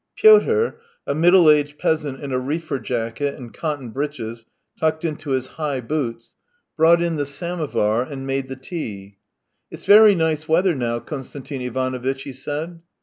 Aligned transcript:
Pyotr, 0.15 0.81
a 1.05 1.13
middle 1.13 1.47
aged 1.47 1.77
peasant 1.77 2.21
in 2.23 2.31
a 2.31 2.39
reefer 2.39 2.79
jacket 2.79 3.35
and 3.35 3.53
cotton 3.53 3.91
breeches 3.91 4.47
tucked 4.79 5.05
into 5.05 5.29
his 5.29 5.47
high 5.49 5.79
boots, 5.79 6.33
brought 6.75 7.03
in 7.03 7.17
the 7.17 7.25
samovar 7.27 8.01
and 8.01 8.25
made 8.25 8.47
the 8.47 8.55
tea." 8.55 9.19
It's 9.69 9.85
very 9.85 10.15
nice 10.15 10.47
weather 10.47 10.73
now, 10.73 10.97
Konstantin 11.01 11.61
Ivanovitch," 11.61 12.23
he 12.23 12.33
said. 12.33 12.81